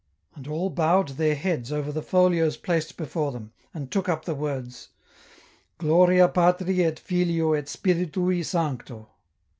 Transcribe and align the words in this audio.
And 0.33 0.47
all 0.47 0.71
bowed 0.71 1.09
their 1.09 1.35
heads 1.35 1.71
over 1.71 1.91
the 1.91 2.01
folios 2.01 2.57
placed 2.57 2.97
before 2.97 3.31
them, 3.31 3.53
and 3.71 3.91
took 3.91 4.09
up 4.09 4.25
the 4.25 4.33
words, 4.33 4.89
—"Gloria 5.77 6.27
Patri 6.27 6.83
et 6.83 6.97
Filio 6.97 7.53
et 7.53 7.65
Spiritui 7.65 8.43
Sancto." 8.43 9.09